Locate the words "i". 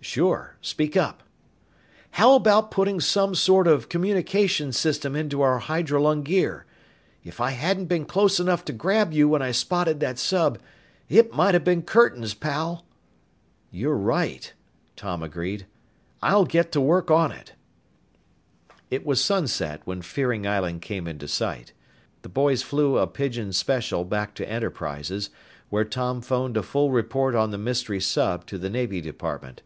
7.40-7.50, 9.42-9.50